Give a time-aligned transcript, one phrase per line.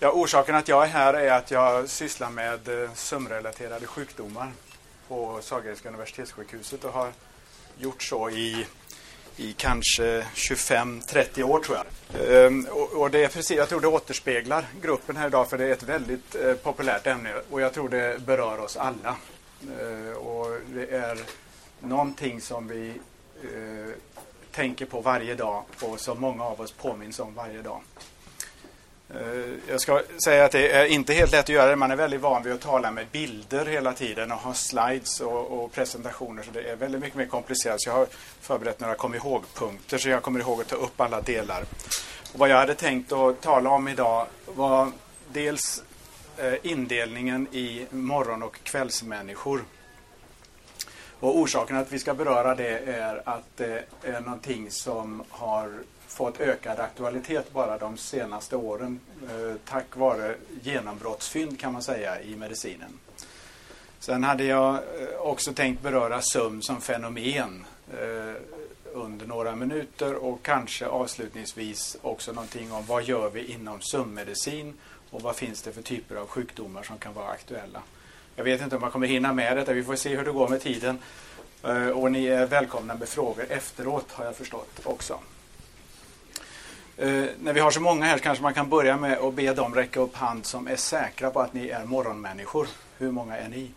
[0.00, 4.52] Ja, orsaken att jag är här är att jag sysslar med eh, sömnrelaterade sjukdomar
[5.08, 7.12] på Sahlgrenska universitetssjukhuset och har
[7.78, 8.66] gjort så i,
[9.36, 12.46] i kanske 25-30 år tror jag.
[12.46, 15.64] Ehm, och, och, det är precis, jag tror det återspeglar gruppen här idag för det
[15.64, 19.16] är ett väldigt eh, populärt ämne och jag tror det berör oss alla.
[19.80, 21.18] Ehm, och det är
[21.80, 22.88] någonting som vi
[23.42, 23.94] eh,
[24.52, 27.80] tänker på varje dag och som många av oss påminns om varje dag.
[29.14, 31.76] Eh, jag ska säga att det är inte helt lätt att göra det.
[31.76, 35.64] Man är väldigt van vid att tala med bilder hela tiden och ha slides och,
[35.64, 36.42] och presentationer.
[36.42, 37.80] Så det är väldigt mycket mer komplicerat.
[37.80, 38.06] Så jag har
[38.40, 41.64] förberett några kom ihåg-punkter så jag kommer ihåg att ta upp alla delar.
[42.32, 44.92] Och vad jag hade tänkt att tala om idag var
[45.32, 45.82] dels
[46.36, 49.64] eh, indelningen i morgon och kvällsmänniskor.
[51.20, 55.72] Och orsaken att vi ska beröra det är att det är någonting som har
[56.06, 62.36] fått ökad aktualitet bara de senaste åren eh, tack vare genombrottsfynd kan man säga i
[62.36, 62.98] medicinen.
[63.98, 68.34] Sen hade jag eh, också tänkt beröra sömn som fenomen eh,
[68.92, 74.74] under några minuter och kanske avslutningsvis också någonting om vad gör vi inom sömnmedicin
[75.10, 77.82] och vad finns det för typer av sjukdomar som kan vara aktuella.
[78.36, 80.48] Jag vet inte om jag kommer hinna med detta, vi får se hur det går
[80.48, 80.98] med tiden.
[81.62, 85.18] Eh, och ni är välkomna med frågor efteråt har jag förstått också.
[86.98, 89.74] Eh, när vi har så många här kanske man kan börja med att be dem
[89.74, 92.68] räcka upp hand som är säkra på att ni är morgonmänniskor.
[92.98, 93.70] Hur många är ni?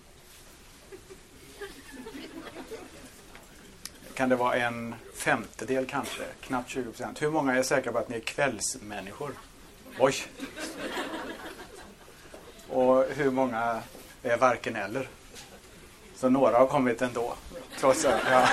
[4.14, 6.24] Kan det vara en femtedel kanske?
[6.42, 7.22] Knappt 20 procent.
[7.22, 9.32] Hur många är säkra på att ni är kvällsmänniskor?
[10.00, 10.16] Oj!
[12.70, 13.82] Och hur många
[14.24, 15.10] är varken eller?
[16.16, 17.36] Så några har kommit ändå.
[17.80, 18.48] Trots att, ja.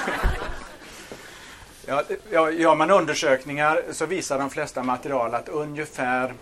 [1.89, 6.35] Ja, ja, gör man undersökningar så visar de flesta material att ungefär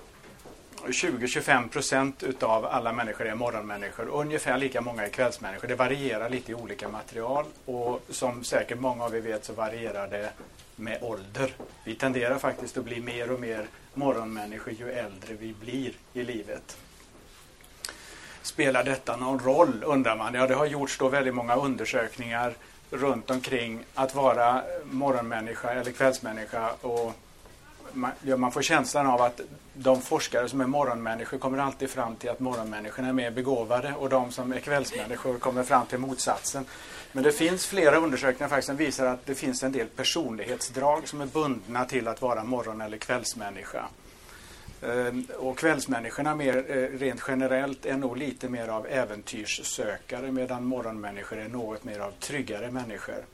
[0.87, 4.09] 20-25 procent utav alla människor är morgonmänniskor.
[4.09, 5.69] Ungefär lika många är kvällsmänniskor.
[5.69, 10.09] Det varierar lite i olika material och som säkert många av er vet så varierar
[10.09, 10.31] det
[10.77, 11.55] med ålder.
[11.85, 16.77] Vi tenderar faktiskt att bli mer och mer morgonmänniskor ju äldre vi blir i livet.
[18.43, 20.35] Spelar detta någon roll undrar man?
[20.35, 22.55] Ja, det har gjorts då väldigt många undersökningar
[22.95, 26.71] runt omkring att vara morgonmänniska eller kvällsmänniska.
[26.81, 27.15] Och
[27.93, 29.41] man, ja, man får känslan av att
[29.75, 34.09] de forskare som är morgonmänniskor kommer alltid fram till att morgonmänniskorna är mer begåvade och
[34.09, 36.65] de som är kvällsmänniskor kommer fram till motsatsen.
[37.13, 41.21] Men det finns flera undersökningar faktiskt som visar att det finns en del personlighetsdrag som
[41.21, 43.85] är bundna till att vara morgon eller kvällsmänniska.
[44.83, 51.39] Ehm, och kvällsmänniskorna mer eh, rent generellt är nog lite mer av äventyrssökare medan morgonmänniskor
[51.39, 53.25] är något mer av tryggare människor.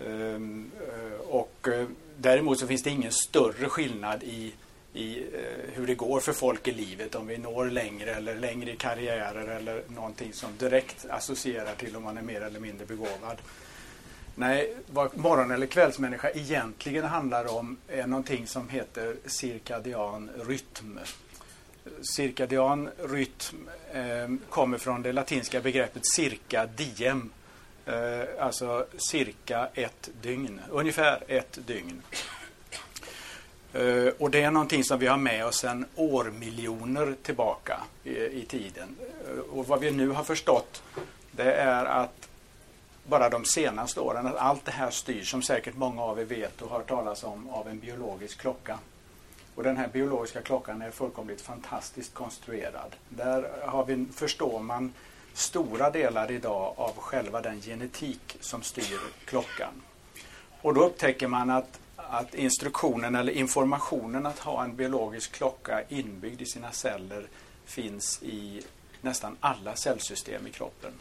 [0.00, 1.86] Ehm, eh, och eh,
[2.16, 4.54] däremot så finns det ingen större skillnad i,
[4.92, 5.26] i
[5.74, 9.48] hur det går för folk i livet om vi når längre eller längre i karriärer
[9.48, 13.36] eller någonting som direkt associerar till om man är mer eller mindre begåvad.
[14.38, 20.98] Nej, vad morgon eller kvällsmänniska egentligen handlar om är någonting som heter cirkadian rytm.
[22.16, 27.30] Cirkadian rytm eh, kommer från det latinska begreppet cirka diem.
[27.86, 32.02] Eh, alltså cirka ett dygn, ungefär ett dygn.
[33.72, 38.46] Eh, och det är någonting som vi har med oss sedan årmiljoner tillbaka i, i
[38.48, 38.96] tiden.
[39.28, 40.82] Eh, och vad vi nu har förstått
[41.30, 42.28] det är att
[43.08, 46.62] bara de senaste åren att allt det här styrs, som säkert många av er vet
[46.62, 48.78] och har hört talas om, av en biologisk klocka.
[49.54, 52.96] Och den här biologiska klockan är fullkomligt fantastiskt konstruerad.
[53.08, 54.92] Där har vi, förstår man
[55.32, 59.82] stora delar idag av själva den genetik som styr klockan.
[60.62, 66.42] Och då upptäcker man att, att instruktionen eller informationen att ha en biologisk klocka inbyggd
[66.42, 67.26] i sina celler
[67.64, 68.62] finns i
[69.00, 70.92] nästan alla cellsystem i kroppen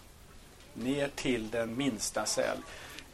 [0.76, 2.58] ner till den minsta cell.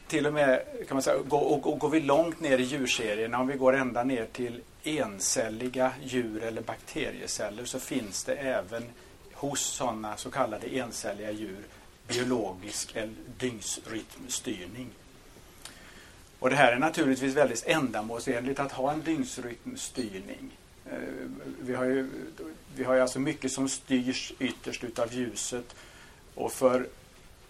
[0.08, 3.48] Till och med, kan man säga, och, och, går vi långt ner i djurserierna, om
[3.48, 8.84] vi går ända ner till encelliga djur eller bakterieceller så finns det även
[9.34, 11.66] hos sådana så kallade encelliga djur
[12.08, 14.90] biologisk eller dygnsrytmstyrning.
[16.40, 20.58] Och det här är naturligtvis väldigt ändamålsenligt att ha en dygnsrytmstyrning.
[20.86, 20.98] Eh,
[21.62, 22.10] vi har ju,
[22.76, 25.76] vi har ju alltså mycket som styrs ytterst utav ljuset
[26.36, 26.88] och för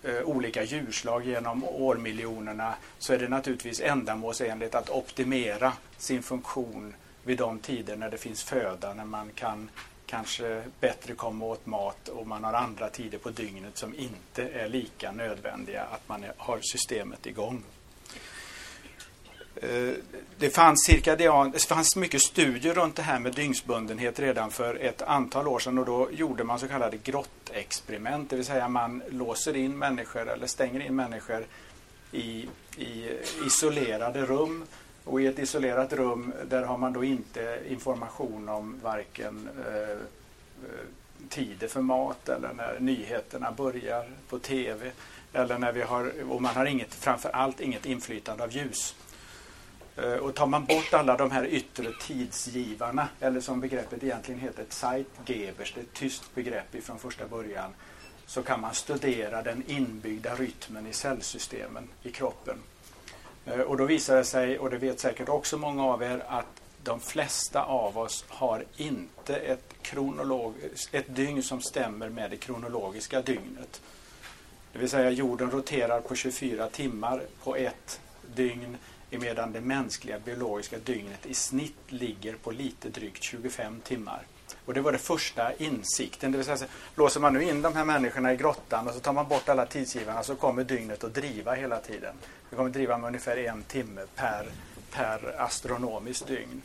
[0.04, 6.94] Eh, olika djurslag genom årmiljonerna så är det naturligtvis ändamålsenligt att optimera sin funktion
[7.24, 9.70] vid de tider när det finns föda, när man kan
[10.06, 14.70] kanske bättre komma åt mat och man har andra tider på dygnet som inte är
[14.70, 17.64] lika nödvändiga att man har systemet igång.
[19.62, 19.94] Eh,
[20.38, 25.02] det fanns, cirkadian, det fanns mycket studier runt det här med dygnsbundenhet redan för ett
[25.02, 29.56] antal år sedan och då gjorde man så kallade grottexperiment, det vill säga man låser
[29.56, 31.46] in människor eller stänger in människor
[32.12, 32.48] i,
[32.78, 33.10] i
[33.46, 34.66] isolerade rum
[35.04, 39.98] och i ett isolerat rum där har man då inte information om varken eh, eh
[41.30, 44.92] tider för mat eller när nyheterna börjar på TV
[45.34, 48.96] eller när vi har, och man har inget, framför allt inget inflytande av ljus.
[49.98, 54.66] Eh, och tar man bort alla de här yttre tidsgivarna, eller som begreppet egentligen heter,
[54.70, 57.74] Zeitgebers, det är ett tyst begrepp ifrån första början,
[58.26, 62.58] så kan man studera den inbyggda rytmen i cellsystemen i kroppen.
[63.46, 66.62] Eh, och då visar det sig, och det vet säkert också många av er, att
[66.84, 70.54] de flesta av oss har inte ett, kronolog,
[70.92, 73.82] ett dygn som stämmer med det kronologiska dygnet.
[74.74, 78.00] Det vill säga jorden roterar på 24 timmar på ett
[78.36, 78.78] dygn
[79.18, 84.22] medan det mänskliga biologiska dygnet i snitt ligger på lite drygt 25 timmar.
[84.66, 86.32] Och det var det första insikten.
[86.32, 89.14] Det vill säga, låser man nu in de här människorna i grottan och så tar
[89.14, 92.16] man bort alla tidsgivarna så kommer dygnet att driva hela tiden.
[92.50, 94.46] Det kommer att driva med ungefär en timme per,
[94.92, 96.62] per astronomiskt dygn.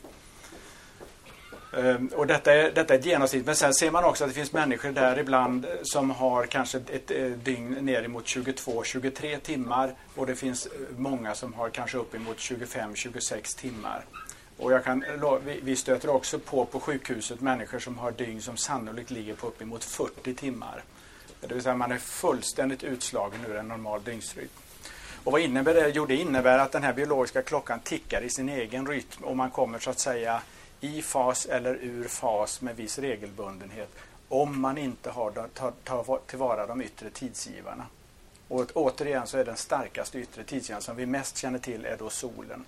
[1.76, 3.46] Ehm, och detta är, detta är ett genomsnitt.
[3.46, 6.78] Men sen ser man också att det finns människor där ibland eh, som har kanske
[6.78, 9.94] ett, eh, dygn ner emot 22-23 timmar.
[10.14, 14.04] Och det finns eh, många som har kanske uppemot 25-26 timmar.
[14.58, 15.04] Och jag kan,
[15.62, 19.84] vi stöter också på på sjukhuset människor som har dygn som sannolikt ligger på uppemot
[19.84, 20.82] 40 timmar.
[21.40, 24.48] Det vill säga man är fullständigt utslagen ur en normal dygnsrytm.
[25.24, 25.92] Och vad innebär det?
[25.94, 29.50] Jo, det innebär att den här biologiska klockan tickar i sin egen rytm och man
[29.50, 30.42] kommer så att säga
[30.80, 33.88] i fas eller ur fas med viss regelbundenhet
[34.28, 37.86] om man inte har tar, tar tillvara de yttre tidsgivarna.
[38.48, 42.10] Och återigen så är den starkaste yttre tidsgivaren som vi mest känner till är då
[42.10, 42.64] solen.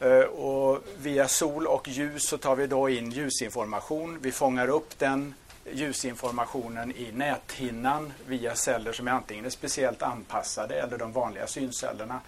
[0.00, 4.18] Eh, och via sol och ljus så tar vi då in ljusinformation.
[4.22, 5.34] Vi fångar upp den
[5.72, 12.20] ljusinformationen i näthinnan via celler som är antingen är speciellt anpassade eller de vanliga syncellerna.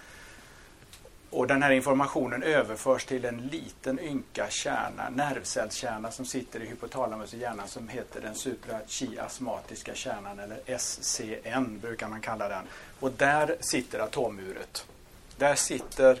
[1.31, 7.33] Och den här informationen överförs till en liten ynka kärna, nervcellskärna som sitter i hypotalamus
[7.33, 12.63] i hjärnan som heter den suprachiasmatiska kärnan eller SCN brukar man kalla den.
[12.99, 14.85] Och där sitter atomuret.
[15.37, 16.19] Där sitter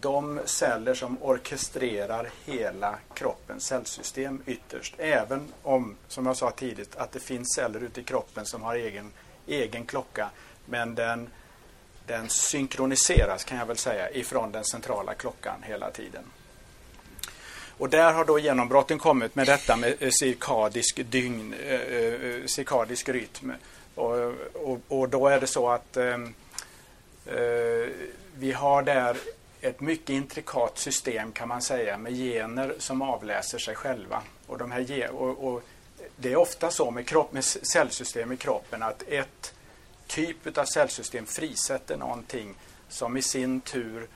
[0.00, 4.94] de celler som orkestrerar hela kroppens cellsystem ytterst.
[4.98, 8.74] Även om, som jag sa tidigt, att det finns celler ute i kroppen som har
[8.74, 9.12] egen,
[9.46, 10.30] egen klocka.
[10.66, 11.28] Men den
[12.08, 16.24] den synkroniseras kan jag väl säga ifrån den centrala klockan hela tiden.
[17.78, 23.08] Och där har då genombrotten kommit med detta med eh, cirkadisk dygn, eh, eh, cirkadisk
[23.08, 23.52] rytm.
[23.94, 26.14] Och, och, och, då är det så att eh,
[27.26, 27.88] eh,
[28.38, 29.16] vi har där
[29.60, 34.22] ett mycket intrikat system kan man säga med gener som avläser sig själva.
[34.46, 35.62] Och, de här, och, och
[36.16, 39.54] det är ofta så med, kropp, med cellsystem i kroppen att ett
[40.08, 42.54] typ av cellsystem frisätter någonting
[42.88, 44.08] som i sin tur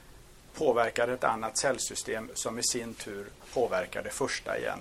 [0.54, 4.78] påverkar ett annat cellsystem som i sin tur påverkar det första igen.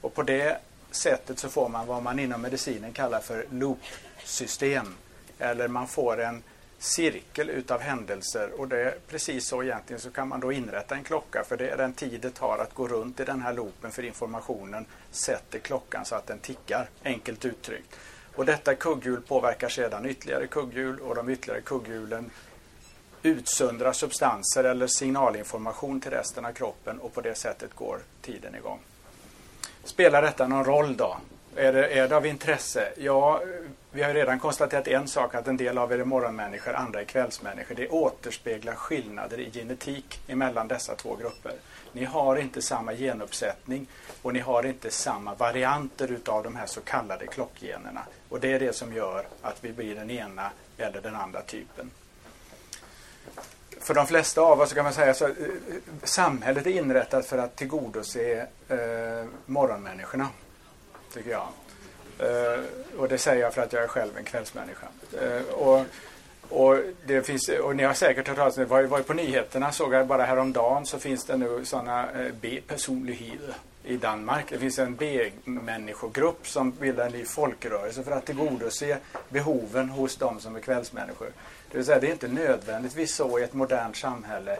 [0.00, 0.58] Och på det
[0.90, 4.94] sättet så får man vad man inom medicinen kallar för loopsystem.
[5.38, 6.42] Eller man får en
[6.78, 11.04] cirkel utav händelser och det är precis så egentligen så kan man då inrätta en
[11.04, 13.92] klocka för det är den tid det tar att gå runt i den här loopen
[13.92, 17.96] för informationen sätter klockan så att den tickar, enkelt uttryckt.
[18.36, 22.30] Och detta kugghjul påverkar sedan ytterligare kugghjul och de ytterligare kugghjulen
[23.22, 28.78] utsöndrar substanser eller signalinformation till resten av kroppen och på det sättet går tiden igång.
[29.84, 31.16] Spelar detta någon roll då?
[31.56, 32.92] Är det, är det av intresse?
[32.96, 33.40] Ja,
[33.92, 37.04] vi har redan konstaterat en sak att en del av er är morgonmänniskor, andra är
[37.04, 37.74] kvällsmänniskor.
[37.74, 41.52] Det återspeglar skillnader i genetik emellan dessa två grupper.
[41.92, 43.86] Ni har inte samma genuppsättning
[44.22, 48.02] och ni har inte samma varianter utav de här så kallade klockgenerna.
[48.28, 51.90] Och det är det som gör att vi blir den ena eller den andra typen.
[53.80, 55.34] För de flesta av oss kan man säga att eh, eh,
[56.02, 60.28] samhället är inrättat för att tillgodose eh, morgonmänniskorna,
[61.12, 61.48] tycker jag.
[62.18, 62.60] Eh,
[62.98, 64.86] och det säger jag för att jag är själv en kvällsmänniska.
[65.20, 65.84] Eh, och,
[66.48, 69.72] och, det finns, och ni har säkert hört talas om det, var, var på nyheterna
[69.72, 73.54] såg jag bara häromdagen så finns det nu sådana eh, B-personligheter
[73.86, 74.50] i Danmark.
[74.50, 80.40] Det finns en B-människogrupp som bildar en ny folkrörelse för att tillgodose behoven hos de
[80.40, 81.28] som är kvällsmänniskor.
[81.70, 84.58] Det vill säga, det är inte nödvändigtvis så i ett modernt samhälle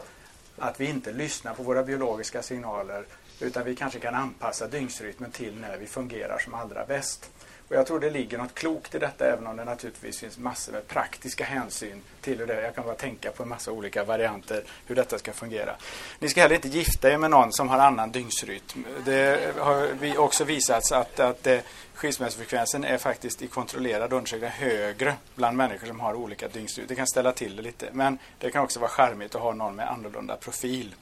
[0.57, 3.05] att vi inte lyssnar på våra biologiska signaler
[3.39, 7.29] Utan vi kanske kan anpassa dygnsrytmen till när vi fungerar som allra bäst.
[7.69, 10.71] Och jag tror det ligger något klokt i detta även om det naturligtvis finns massor
[10.71, 14.63] med praktiska hänsyn till hur det Jag kan bara tänka på en massa olika varianter
[14.85, 15.75] hur detta ska fungera.
[16.19, 18.85] Ni ska heller inte gifta er med någon som har annan dygnsrytm.
[19.05, 21.59] Det har också visats att, att eh,
[21.93, 26.87] skilsmässofrekvensen är faktiskt i kontrollerad undersökning högre bland människor som har olika dygnsrytm.
[26.87, 27.89] Det kan ställa till det lite.
[27.91, 30.95] Men det kan också vara charmigt att ha någon med annorlunda profil.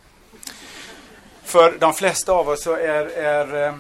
[1.44, 3.76] För de flesta av oss så är, är eh,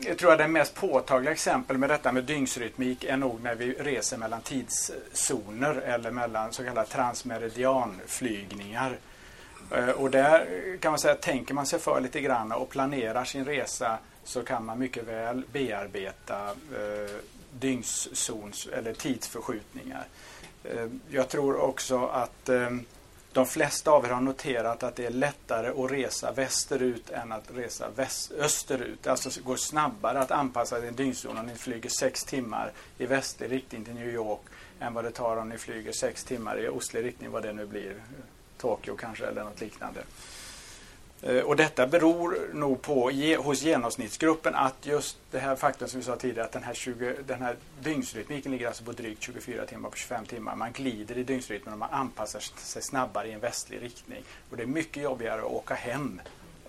[0.00, 3.72] jag tror att det mest påtagliga exempel med detta med dygnsrytmik är nog när vi
[3.72, 8.98] reser mellan tidszoner eller mellan så kallade transmeridianflygningar.
[9.70, 10.46] Eh, och där
[10.80, 14.64] kan man säga, tänker man sig för lite grann och planerar sin resa så kan
[14.64, 17.16] man mycket väl bearbeta eh,
[17.60, 20.04] dygnszons eller tidsförskjutningar.
[20.64, 22.70] Eh, jag tror också att eh,
[23.34, 27.50] de flesta av er har noterat att det är lättare att resa västerut än att
[27.54, 29.06] resa väst, österut.
[29.06, 33.84] Alltså går snabbare att anpassa sin dygnszon om ni flyger sex timmar i västlig riktning
[33.84, 34.40] till New York
[34.80, 37.66] än vad det tar om ni flyger sex timmar i ostlig riktning, vad det nu
[37.66, 37.94] blir.
[38.58, 40.00] Tokyo kanske eller något liknande.
[41.26, 46.06] Eh, och detta beror nog på hos genomsnittsgruppen att just det här faktum som vi
[46.06, 49.90] sa tidigare att den här, 20, den här dygnsrytmiken ligger alltså på drygt 24 timmar
[49.90, 50.56] på 25 timmar.
[50.56, 54.22] Man glider i dygnsrytmen och man anpassar sig snabbare i en västlig riktning.
[54.50, 56.20] Och det är mycket jobbigare att åka hem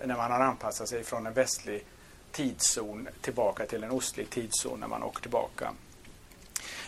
[0.04, 1.84] när man har anpassat sig från en västlig
[2.32, 5.72] tidszon tillbaka till en ostlig tidszon när man åker tillbaka.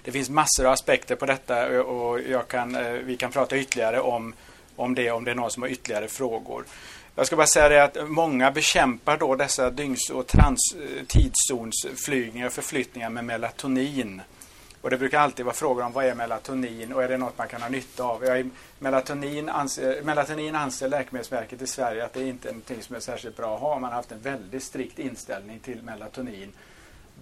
[0.02, 3.56] Det finns massor av aspekter på detta eh, och jag kan, eh, vi kan prata
[3.56, 4.34] ytterligare om,
[4.76, 6.64] om det om det är någon som har ytterligare frågor.
[7.18, 12.46] Jag ska bara säga det att många bekämpar då dessa dygns och trans, eh, tidszonsflygningar
[12.46, 14.22] och förflyttningar med melatonin.
[14.80, 17.48] Och det brukar alltid vara frågor om vad är melatonin och är det något man
[17.48, 18.24] kan ha nytta av?
[18.24, 23.00] Jag, melatonin, anser, melatonin anser Läkemedelsverket i Sverige att det inte är någonting som är
[23.00, 23.78] särskilt bra att ha.
[23.78, 26.52] Man har haft en väldigt strikt inställning till melatonin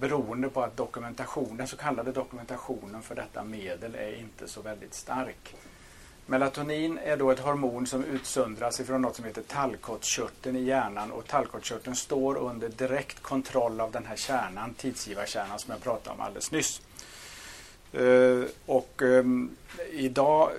[0.01, 4.95] beroende på att dokumentationen, den så kallade dokumentationen för detta medel är inte så väldigt
[4.95, 5.55] stark.
[6.29, 11.27] Melatonin är då ett hormon som utsöndras ifrån något som heter tallkottkörteln i hjärnan och
[11.27, 16.51] tallkottkörteln står under direkt kontroll av den här kärnan, tidsgivarkärnan som jag pratade om alldeles
[16.51, 16.81] nyss.
[17.93, 19.51] Eh, och ehm,
[19.93, 20.51] idag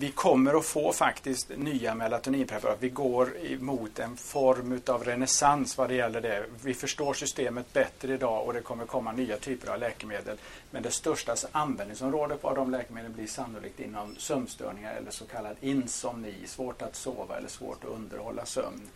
[0.00, 2.76] vi kommer att få faktiskt nya melatoninpreparat.
[2.80, 3.28] Vi går
[3.58, 6.44] mot en form av renässans vad det gäller det.
[6.64, 10.36] Vi förstår systemet bättre idag och det kommer komma nya typer av läkemedel.
[10.70, 16.34] Men det största användningsområdet av de läkemedlen blir sannolikt inom sömnstörningar eller så kallad insomni,
[16.46, 18.88] svårt att sova eller svårt att underhålla sömn.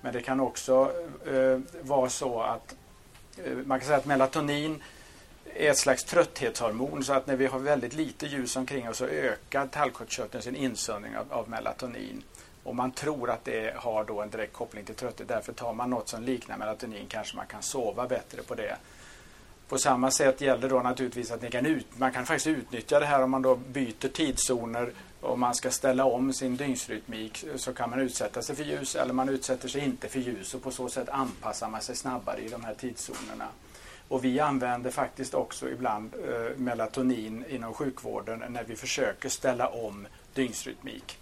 [0.00, 0.92] Men det kan också
[1.26, 2.74] eh, vara så att
[3.44, 4.82] eh, man kan säga att melatonin
[5.54, 9.06] är ett slags trötthetshormon så att när vi har väldigt lite ljus omkring oss så
[9.06, 12.22] ökar tallkottkörteln sin insöndring av, av, melatonin.
[12.62, 15.28] Och man tror att det har då en direkt koppling till trötthet.
[15.28, 18.76] Därför tar man något som liknar melatonin kanske man kan sova bättre på det.
[19.68, 23.22] På samma sätt gäller då naturligtvis att kan ut, man kan faktiskt utnyttja det här
[23.22, 28.00] om man då byter tidszoner och man ska ställa om sin dygnsrytmik så kan man
[28.00, 31.08] utsätta sig för ljus eller man utsätter sig inte för ljus och på så sätt
[31.08, 33.48] anpassar man sig snabbare i de här tidszonerna.
[34.08, 40.06] Och vi använder faktiskt också ibland eh, melatonin inom sjukvården när vi försöker ställa om
[40.34, 41.18] dygnsrytmik.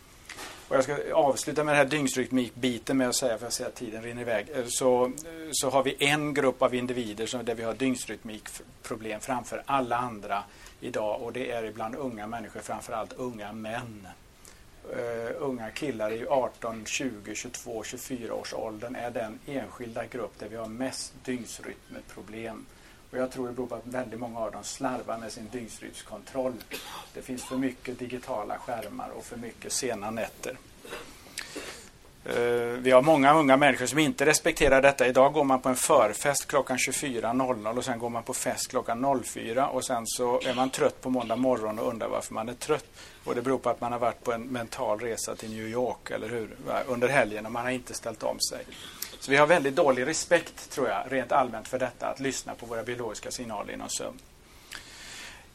[0.69, 3.75] Och jag ska avsluta med den här dygnsrytmikbiten med att säga, för jag ser att
[3.75, 5.11] tiden rinner iväg, eh, så, eh,
[5.53, 10.43] så har vi en grupp av individer som, där vi har dygnsrytmikproblem framför alla andra
[10.81, 14.09] idag och det är ibland unga människor, framförallt unga män.
[14.91, 20.49] Uh, unga killar i 18, 20, 22, 24 års åldern är den enskilda grupp där
[20.49, 22.67] vi har mest dygnsrytmproblem.
[23.11, 26.53] Och jag tror det beror på att väldigt många av dem slarvar med sin dygnsrytmskontroll.
[27.15, 30.57] Det finns för mycket digitala skärmar och för mycket sena nätter.
[32.25, 32.35] Eh,
[32.79, 35.07] vi har många unga människor som inte respekterar detta.
[35.07, 39.23] Idag går man på en förfest klockan 24.00 och sen går man på fest klockan
[39.25, 42.55] 04 och sen så är man trött på måndag morgon och undrar varför man är
[42.55, 42.85] trött.
[43.25, 46.11] Och det beror på att man har varit på en mental resa till New York,
[46.11, 46.57] eller hur?
[46.87, 48.65] Under helgen och man har inte ställt om sig.
[49.21, 52.67] Så vi har väldigt dålig respekt, tror jag, rent allmänt för detta, att lyssna på
[52.67, 54.19] våra biologiska signaler inom sömn.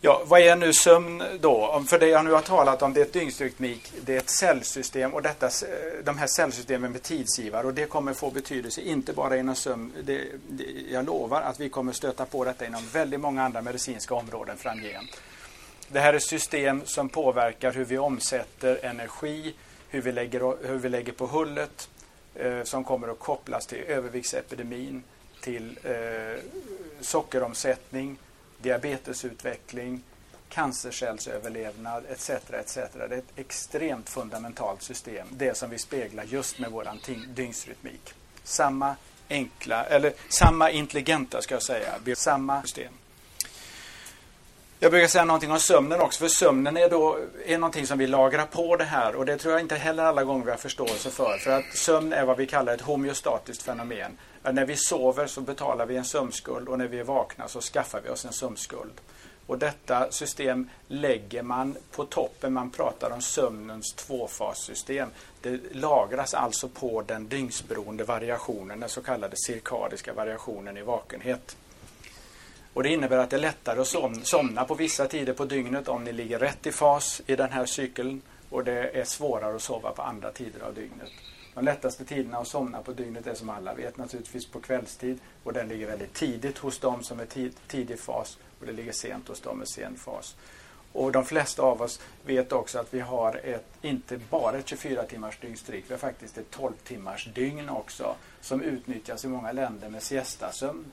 [0.02, 1.84] Ja, vad är nu sömn då?
[1.88, 5.14] För det jag nu har talat om det är ett dygnsrytmik, det är ett cellsystem
[5.14, 9.38] och detta, eh, de här cellsystemen med tidsgivare och det kommer få betydelse inte bara
[9.38, 9.94] inom sömn.
[10.04, 14.16] Det, det, jag lovar att vi kommer stöta på detta inom väldigt många andra medicinska
[14.16, 15.22] områden framgent.
[15.88, 19.54] Det här är system som påverkar hur vi omsätter energi,
[19.90, 21.90] hur vi lägger, hur vi lägger på hullet,
[22.36, 25.04] eh, som kommer att kopplas till överviktsepidemin,
[25.42, 26.42] till eh,
[27.02, 28.18] sockeromsättning,
[28.62, 30.02] diabetesutveckling,
[30.50, 32.30] cancercellsöverlevnad etc.
[32.30, 32.76] etc.
[32.76, 36.88] Det är ett extremt fundamentalt system, det som vi speglar just med vår
[37.28, 38.14] dygnsrytmik.
[38.44, 38.96] Samma
[39.30, 42.94] enkla, eller samma intelligenta ska jag säga, samma system.
[44.80, 48.08] Jag brukar säga någonting om sömnen också, för sömnen är, då, är någonting som vi
[48.08, 51.10] lagrar på det här och det tror jag inte heller alla gånger vi har förståelse
[51.10, 51.38] för.
[51.38, 54.18] För att sömn är vad vi kallar ett homeostatiskt fenomen.
[54.52, 58.02] När vi sover så betalar vi en sömnskuld och när vi är vakna så skaffar
[58.02, 59.02] vi oss en sömnskuld.
[59.48, 65.10] Och detta system lägger man på toppen, man pratar om sömnens tvåfassystem.
[65.42, 71.58] Det lagras alltså på den dygnsberoende variationen, den så kallade cirkadiska variationen i vakenhet.
[72.74, 76.04] Och Det innebär att det är lättare att somna på vissa tider på dygnet om
[76.04, 79.92] ni ligger rätt i fas i den här cykeln och det är svårare att sova
[79.92, 81.12] på andra tider av dygnet.
[81.58, 85.54] De lättaste tiderna att somna på dygnet är som alla vet naturligtvis på kvällstid och
[85.54, 89.28] den ligger väldigt tidigt hos dem som är tid, tidig fas och det ligger sent
[89.28, 90.36] hos dem med sen fas.
[90.94, 95.04] Och de flesta av oss vet också att vi har ett, inte bara ett 24
[95.04, 99.90] timmars dygnstryck, vi har faktiskt ett 12 timmars dygn också som utnyttjas i många länder
[99.90, 100.86] med siestasömn.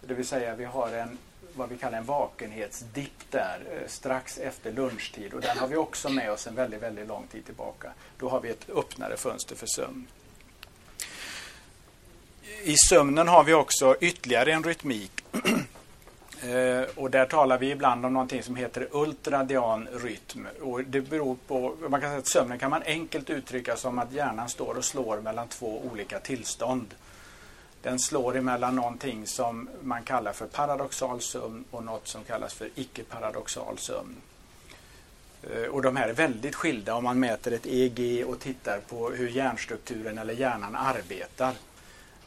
[0.00, 1.18] Det vill säga vi har en
[1.58, 6.08] vad vi kallar en vakenhetsdipp där eh, strax efter lunchtid och den har vi också
[6.08, 7.92] med oss en väldigt, väldigt lång tid tillbaka.
[8.18, 10.06] Då har vi ett öppnare fönster för sömn.
[12.62, 15.24] I sömnen har vi också ytterligare en rytmik.
[16.42, 20.46] Eh, och där talar vi ibland om någonting som heter ultradian rytm.
[20.60, 24.12] Och det beror på, man kan säga att sömnen kan man enkelt uttrycka som att
[24.12, 26.94] hjärnan står och slår mellan två olika tillstånd.
[27.82, 32.70] Den slår emellan någonting som man kallar för paradoxal sömn och något som kallas för
[32.74, 34.16] icke-paradoxal sömn.
[35.42, 39.10] Eh, och de här är väldigt skilda om man mäter ett EEG och tittar på
[39.10, 41.54] hur hjärnstrukturen eller hjärnan arbetar.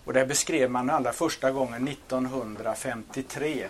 [0.05, 3.67] Och det beskrev man allra första gången 1953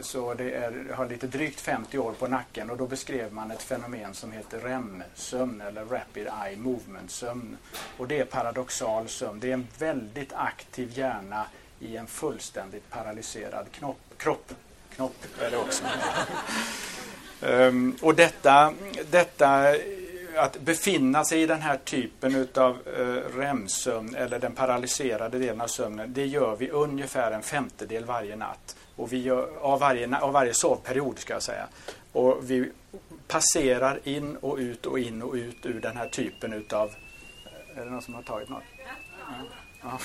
[0.00, 3.62] så det är, har lite drygt 50 år på nacken och då beskrev man ett
[3.62, 7.56] fenomen som heter REM-sömn eller Rapid Eye Movement-sömn.
[7.96, 9.40] Och det är paradoxal sömn.
[9.40, 11.46] Det är en väldigt aktiv hjärna
[11.80, 14.52] i en fullständigt paralyserad knopp, kropp.
[14.94, 15.84] Knopp är det också.
[17.40, 18.74] um, och detta,
[19.10, 19.74] detta
[20.36, 25.66] att befinna sig i den här typen utav uh, REM-sömn eller den paralyserade delen av
[25.66, 28.76] sömnen, det gör vi ungefär en femtedel varje natt.
[29.00, 31.66] Och vi gör, av, varje, av varje sovperiod ska jag säga.
[32.12, 32.70] Och vi
[33.28, 36.94] passerar in och ut och in och ut ur den här typen utav...
[37.76, 38.62] Är det någon som har tagit något?
[38.78, 38.88] Ja.
[39.82, 39.98] ja.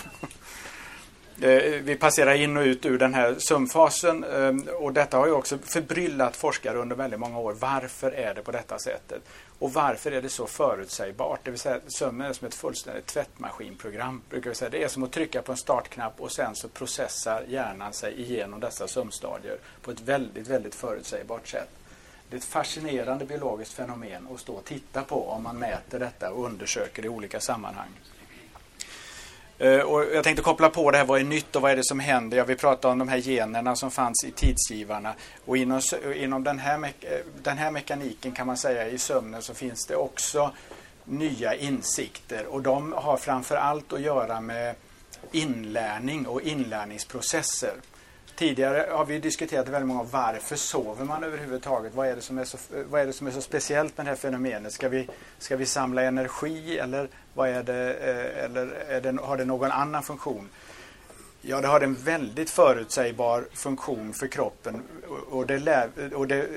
[1.42, 5.32] Eh, vi passerar in och ut ur den här sömnfasen eh, och detta har ju
[5.32, 7.56] också förbryllat forskare under väldigt många år.
[7.60, 9.22] Varför är det på detta sättet?
[9.60, 11.40] Och varför är det så förutsägbart?
[11.44, 14.22] Det vill säga sömnen är som ett fullständigt tvättmaskinprogram.
[14.30, 14.70] Brukar vi säga.
[14.70, 18.60] Det är som att trycka på en startknapp och sen så processar hjärnan sig igenom
[18.60, 21.70] dessa sömnstadier på ett väldigt, väldigt förutsägbart sätt.
[22.30, 26.32] Det är ett fascinerande biologiskt fenomen att stå och titta på om man mäter detta
[26.32, 27.90] och undersöker i olika sammanhang.
[29.58, 31.84] Eh, och jag tänkte koppla på det här, vad är nytt och vad är det
[31.84, 32.38] som händer?
[32.38, 35.14] Ja, vi prata om de här generna som fanns i tidsgivarna.
[35.46, 35.82] Och inom,
[36.16, 39.96] inom den, här eh, den här mekaniken kan man säga i sömnen så finns det
[39.96, 40.52] också
[41.06, 42.46] nya insikter.
[42.46, 44.76] Och de har framför allt att göra med
[45.32, 47.74] inlärning och inlärningsprocesser.
[48.36, 51.96] Tidigare har vi diskuterat väldigt många varför sover man överhuvudtaget?
[51.96, 52.58] Vad är det som är så,
[52.90, 54.74] vad är det som är så speciellt med det här fenomenet?
[54.74, 55.08] Ska vi,
[55.40, 59.72] ska vi samla energi eller, vad är det, eh, eller är det, har det någon
[59.72, 60.50] annan funktion?
[61.42, 64.82] Ja, det har en väldigt förutsägbar funktion för kroppen
[65.30, 66.48] och det, och det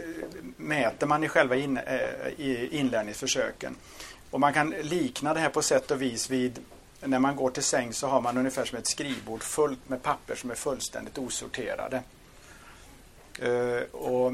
[0.56, 3.76] mäter man i själva in, eh, i inlärningsförsöken.
[4.30, 6.58] Och man kan likna det här på sätt och vis vid
[7.00, 10.34] när man går till säng så har man ungefär som ett skrivbord fullt med papper
[10.34, 12.02] som är fullständigt osorterade.
[13.38, 14.32] Eh, och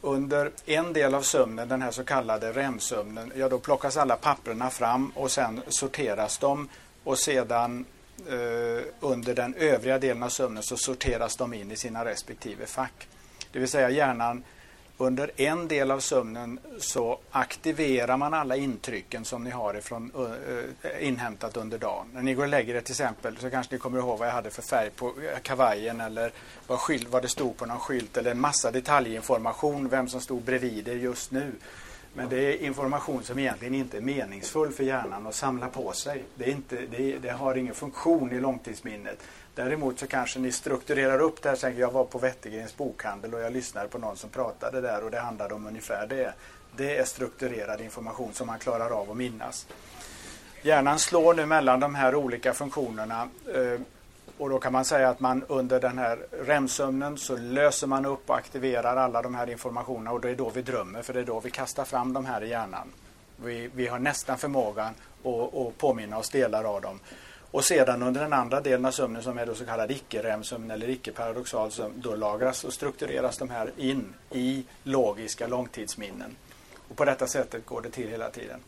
[0.00, 4.70] under en del av sömnen, den här så kallade REM-sömnen, ja då plockas alla papperna
[4.70, 6.68] fram och sen sorteras de
[7.04, 7.84] och sedan
[8.28, 13.08] eh, under den övriga delen av sömnen så sorteras de in i sina respektive fack.
[13.52, 14.42] Det vill säga hjärnan
[15.00, 21.06] under en del av sömnen så aktiverar man alla intrycken som ni har ifrån, uh,
[21.06, 22.06] inhämtat under dagen.
[22.12, 24.32] När ni går och lägger er till exempel så kanske ni kommer ihåg vad jag
[24.32, 26.32] hade för färg på eh, kavajen eller
[26.66, 30.42] vad, skylt, vad det stod på någon skylt eller en massa detaljinformation, vem som stod
[30.42, 31.52] bredvid er just nu.
[32.14, 36.24] Men det är information som egentligen inte är meningsfull för hjärnan att samla på sig.
[36.34, 39.18] Det, är inte, det, det har ingen funktion i långtidsminnet.
[39.54, 41.56] Däremot så kanske ni strukturerar upp det här.
[41.56, 45.10] Tänker, jag var på Wettergrens bokhandel och jag lyssnade på någon som pratade där och
[45.10, 46.32] det handlade om ungefär det.
[46.76, 49.66] Det är strukturerad information som man klarar av att minnas.
[50.62, 53.80] Hjärnan slår nu mellan de här olika funktionerna eh,
[54.40, 58.30] och då kan man säga att man under den här REM-sömnen så löser man upp
[58.30, 61.24] och aktiverar alla de här informationerna och det är då vi drömmer för det är
[61.24, 62.88] då vi kastar fram de här i hjärnan.
[63.36, 66.98] Vi, vi har nästan förmågan att, att påminna oss delar av dem.
[67.50, 70.88] Och sedan under den andra delen av sömnen som är då så kallad icke-REM-sömn eller
[70.88, 76.36] icke-paradoxal sömn, då lagras och struktureras de här in i logiska långtidsminnen.
[76.88, 78.60] Och på detta sättet går det till hela tiden.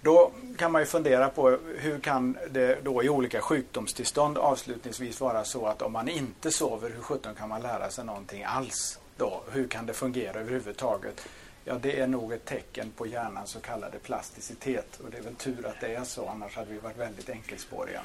[0.00, 5.44] Då kan man ju fundera på hur kan det då i olika sjukdomstillstånd avslutningsvis vara
[5.44, 9.42] så att om man inte sover, hur sjutton kan man lära sig någonting alls då?
[9.50, 11.28] Hur kan det fungera överhuvudtaget?
[11.64, 15.34] Ja, det är nog ett tecken på hjärnans så kallade plasticitet och det är väl
[15.34, 18.00] tur att det är så, annars hade vi varit väldigt enkelspåriga.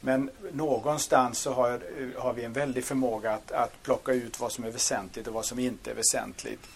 [0.00, 1.80] Men någonstans så har,
[2.18, 5.44] har vi en väldig förmåga att, att plocka ut vad som är väsentligt och vad
[5.44, 6.68] som inte är väsentligt.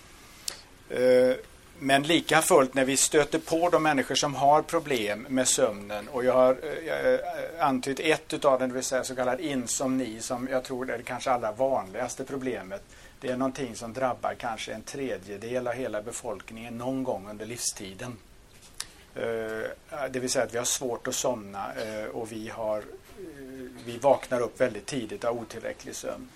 [0.90, 1.36] Eh,
[1.78, 6.24] men lika fullt när vi stöter på de människor som har problem med sömnen och
[6.24, 10.20] jag har eh, jag eh, antytt ett av dem, det vill säga så kallad insomni
[10.20, 12.82] som jag tror är det kanske allra vanligaste problemet.
[13.20, 18.16] Det är någonting som drabbar kanske en tredjedel av hela befolkningen någon gång under livstiden.
[19.14, 22.84] Eh, det vill säga att vi har svårt att somna eh, och vi, har, eh,
[23.84, 26.28] vi vaknar upp väldigt tidigt av otillräcklig sömn.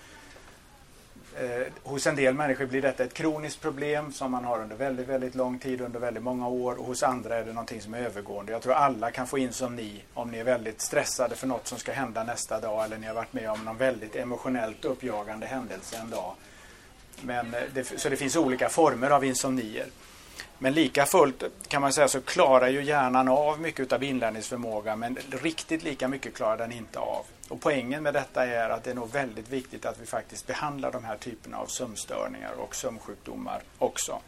[1.38, 5.08] Eh, hos en del människor blir detta ett kroniskt problem som man har under väldigt,
[5.08, 6.78] väldigt lång tid, under väldigt många år.
[6.78, 8.52] Och hos andra är det någonting som är övergående.
[8.52, 11.92] Jag tror alla kan få insomni om ni är väldigt stressade för något som ska
[11.92, 16.10] hända nästa dag eller ni har varit med om någon väldigt emotionellt uppjagande händelse en
[16.10, 16.34] dag.
[17.22, 19.86] Men eh, det, så det finns olika former av insomnier.
[20.58, 25.18] Men lika fullt kan man säga så klarar ju hjärnan av mycket av inlärningsförmåga men
[25.30, 27.24] riktigt lika mycket klarar den inte av.
[27.50, 30.92] Och poängen med detta är att det är nog väldigt viktigt att vi faktiskt behandlar
[30.92, 34.20] de här typerna av sömnstörningar och sömnsjukdomar också.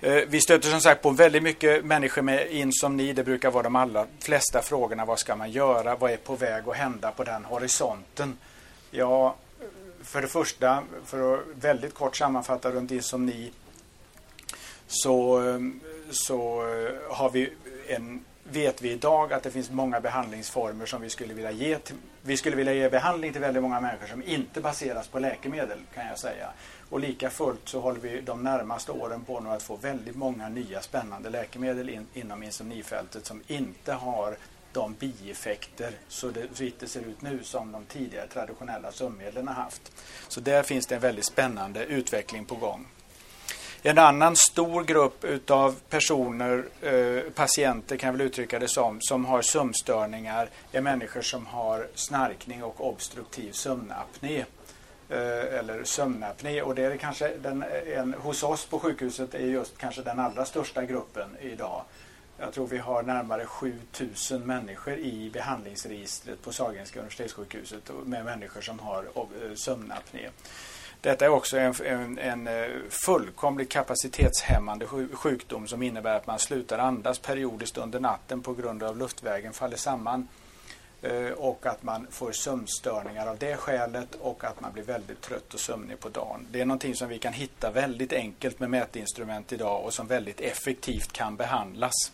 [0.00, 3.12] Eh, vi stöter som sagt på väldigt mycket människor med insomni.
[3.12, 5.04] Det brukar vara de allra flesta frågorna.
[5.04, 5.96] Vad ska man göra?
[5.96, 8.38] Vad är på väg att hända på den horisonten?
[8.90, 9.36] Ja,
[10.02, 13.52] för det första, för att väldigt kort sammanfatta runt insomni
[14.86, 15.58] så, eh,
[16.10, 17.52] så eh, har vi
[17.88, 21.96] en, vet vi idag att det finns många behandlingsformer som vi skulle vilja ge till,
[22.22, 26.06] vi skulle vilja ge behandling till väldigt många människor som inte baseras på läkemedel kan
[26.06, 26.50] jag säga.
[26.90, 30.48] Och lika fullt så håller vi de närmaste åren på nu att få väldigt många
[30.48, 34.36] nya spännande läkemedel in, inom insomnifältet som inte har
[34.72, 39.54] de bieffekter så det, vitt det ser ut nu som de tidigare traditionella sömnmedlen har
[39.54, 39.92] haft.
[40.28, 42.86] Så där finns det en väldigt spännande utveckling på gång.
[43.86, 49.24] En annan stor grupp utav personer, eh, patienter kan jag väl uttrycka det som, som
[49.24, 54.44] har sömnstörningar är människor som har snarkning och obstruktiv sömnapné.
[55.08, 57.64] Eh, eller sömnapné och det är kanske den,
[57.96, 61.82] en, hos oss på sjukhuset är just kanske den allra största gruppen idag.
[62.38, 68.78] Jag tror vi har närmare 7000 människor i behandlingsregistret på Sahlgrenska universitetssjukhuset med människor som
[68.78, 70.28] har eh, sömnapné.
[71.04, 72.48] Detta är också en, en, en
[72.90, 78.82] fullkomlig fullkomligt kapacitetshämmande sjukdom som innebär att man slutar andas periodiskt under natten på grund
[78.82, 80.28] av luftvägen faller samman
[81.02, 85.54] eh, och att man får sömnstörningar av det skälet och att man blir väldigt trött
[85.54, 86.46] och sömnig på dagen.
[86.50, 90.40] Det är någonting som vi kan hitta väldigt enkelt med mätinstrument idag och som väldigt
[90.40, 92.12] effektivt kan behandlas.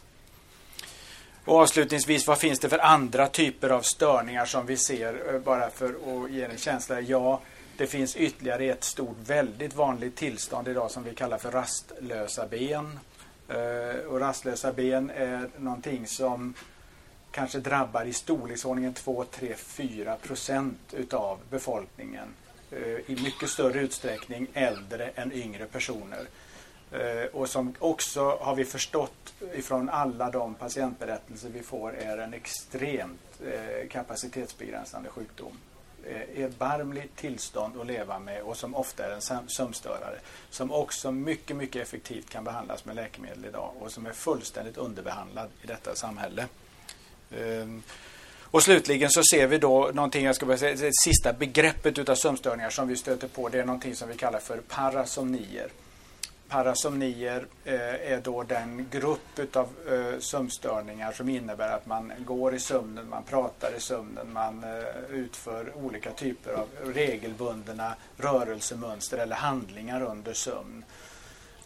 [1.45, 5.71] Och avslutningsvis, vad finns det för andra typer av störningar som vi ser eh, bara
[5.71, 7.01] för att ge en känsla?
[7.01, 7.41] Ja,
[7.81, 12.99] det finns ytterligare ett stort, väldigt vanligt tillstånd idag som vi kallar för rastlösa ben.
[13.49, 16.55] Eh, och rastlösa ben är någonting som
[17.31, 22.29] kanske drabbar i storleksordningen 2, 3, 4 procent utav befolkningen.
[22.71, 26.27] Eh, I mycket större utsträckning äldre än yngre personer.
[26.93, 32.35] Eh, och som också har vi förstått ifrån alla de patientberättelser vi får är en
[32.35, 33.41] extremt
[33.89, 35.57] kapacitetsbegränsande sjukdom.
[36.07, 40.19] Eh, Erbarmligt tillstånd att leva med och som ofta är en sömnstörare.
[40.51, 45.49] Som också mycket, mycket effektivt kan behandlas med läkemedel idag och som är fullständigt underbehandlad
[45.63, 46.47] i detta samhälle.
[47.37, 47.83] Ehm,
[48.53, 52.15] och slutligen så ser vi då någonting, jag ska bara säga, det sista begreppet utav
[52.15, 55.69] sömnstörningar som vi stöter på det är någonting som vi kallar för parasomnier
[56.51, 62.59] parasomnier eh, är då den grupp av eh, sömnstörningar som innebär att man går i
[62.59, 70.03] sömnen, man pratar i sömnen, man eh, utför olika typer av regelbundna rörelsemönster eller handlingar
[70.03, 70.85] under sömn.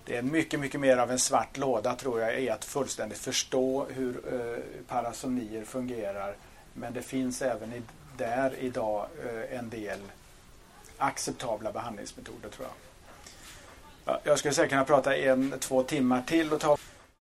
[0.05, 3.87] Det är mycket, mycket mer av en svart låda tror jag i att fullständigt förstå
[3.90, 4.20] hur
[4.88, 6.37] parasomnier fungerar.
[6.73, 7.85] Men det finns även
[8.16, 9.07] där idag
[9.51, 9.99] en del
[10.99, 12.93] acceptabla behandlingsmetoder tror jag.
[14.23, 16.77] Jag skulle säkert kunna prata en, två timmar till och ta